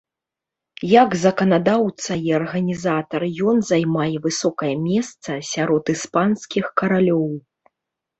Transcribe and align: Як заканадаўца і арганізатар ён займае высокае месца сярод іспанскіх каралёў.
Як 0.91 1.09
заканадаўца 1.23 2.11
і 2.29 2.31
арганізатар 2.37 3.21
ён 3.51 3.57
займае 3.71 4.07
высокае 4.23 4.71
месца 4.87 5.37
сярод 5.51 5.83
іспанскіх 5.95 6.65
каралёў. 6.83 7.23